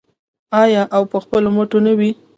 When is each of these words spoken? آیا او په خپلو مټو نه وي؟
آیا 0.61 0.83
او 0.95 1.03
په 1.11 1.17
خپلو 1.23 1.49
مټو 1.55 1.79
نه 1.85 1.93
وي؟ 1.99 2.11